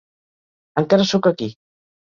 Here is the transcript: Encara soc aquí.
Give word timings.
Encara 0.83 1.07
soc 1.13 1.31
aquí. 1.33 1.53